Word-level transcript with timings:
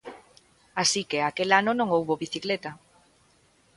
Así 0.81 1.01
que, 1.09 1.19
aquel 1.21 1.49
ano 1.59 1.71
non 1.75 1.91
houbo 1.95 2.19
bicicleta. 2.23 2.71